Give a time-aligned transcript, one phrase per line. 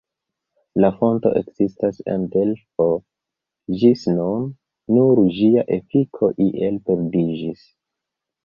[0.83, 2.87] La fonto ekzistas en Delfo
[3.83, 4.49] ĝis nun,
[4.97, 7.63] nur ĝia efiko iel perdiĝis.